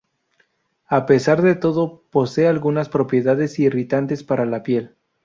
A 0.87 1.05
pesar 1.05 1.43
de 1.43 1.53
todo 1.53 2.01
posee 2.09 2.47
algunas 2.47 2.89
propiedades 2.89 3.59
irritantes 3.59 4.23
para 4.23 4.47
la 4.47 4.63
piel. 4.63 4.95